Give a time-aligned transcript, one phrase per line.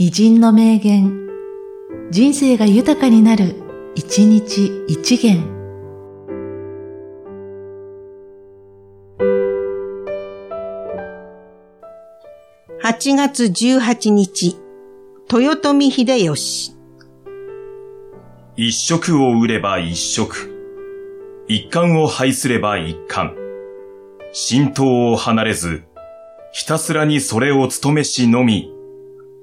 [0.00, 1.28] 偉人の名言、
[2.12, 3.56] 人生が豊かになる、
[3.96, 5.42] 一日一元。
[12.80, 14.56] 8月18日、
[15.32, 16.76] 豊臣秀吉。
[18.54, 20.54] 一食を売れば一食。
[21.48, 23.34] 一貫を拝すれば一貫。
[24.48, 25.82] 神道を離れず、
[26.52, 28.77] ひたすらにそれを務めしのみ、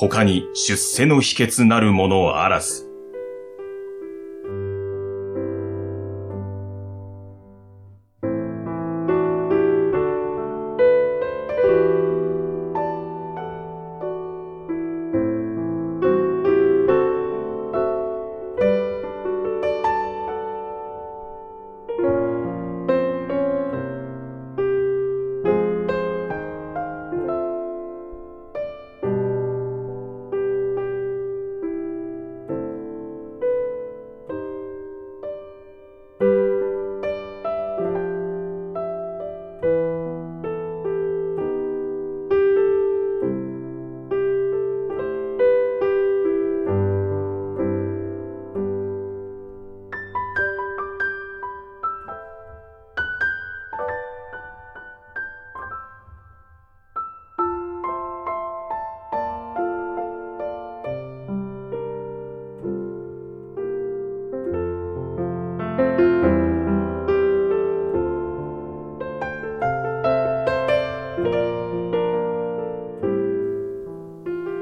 [0.00, 2.87] 他に出世の秘訣なるものをあらず。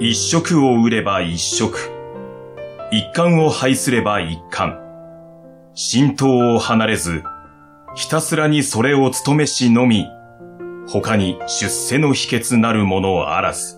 [0.00, 1.76] 一色を売れば一色。
[2.92, 4.78] 一貫を拝すれば一貫。
[5.74, 7.24] 浸透を離れず、
[7.96, 10.06] ひたすらにそれを務めしのみ、
[10.86, 13.77] 他に出世の秘訣なるものあらず。